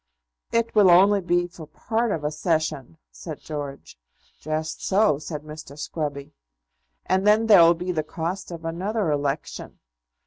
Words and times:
"It 0.51 0.73
will 0.73 0.89
only 0.89 1.21
be 1.21 1.45
for 1.45 1.67
part 1.67 2.11
of 2.11 2.23
a 2.23 2.31
Session," 2.31 2.97
said 3.11 3.39
George. 3.39 3.99
"Just 4.39 4.83
so," 4.83 5.19
said 5.19 5.43
Mr. 5.43 5.77
Scruby. 5.77 6.31
"And 7.05 7.27
then 7.27 7.45
there'll 7.45 7.75
be 7.75 7.91
the 7.91 8.01
cost 8.01 8.49
of 8.49 8.65
another 8.65 9.11
election." 9.11 9.77